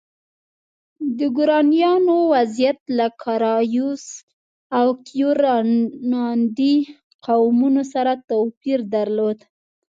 [1.17, 4.05] د ګورانیانو وضعیت له کارایوس
[4.77, 6.75] او کیورانډي
[7.25, 9.39] قومونو سره توپیر درلود.